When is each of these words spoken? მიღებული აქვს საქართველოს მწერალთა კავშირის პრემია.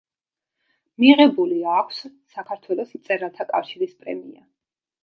მიღებული 1.03 1.59
აქვს 1.75 2.01
საქართველოს 2.39 2.99
მწერალთა 2.99 3.49
კავშირის 3.55 3.97
პრემია. 4.03 4.47